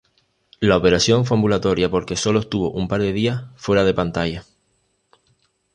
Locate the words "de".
3.01-3.13, 3.83-3.93